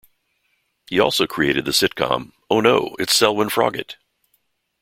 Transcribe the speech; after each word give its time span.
He 0.89 0.99
also 0.99 1.27
created 1.27 1.65
the 1.65 1.69
sitcom 1.71 2.31
"Oh 2.49 2.59
No, 2.59 2.95
It's 2.97 3.13
Selwyn 3.15 3.49
Froggitt! 3.49 3.97